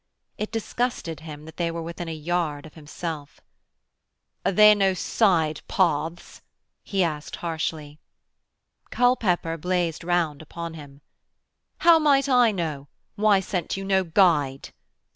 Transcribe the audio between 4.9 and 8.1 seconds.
side paths?' he asked harshly.